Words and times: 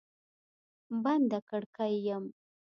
بنده 1.03 1.39
کړکۍ 1.49 1.93
یم 2.07 2.23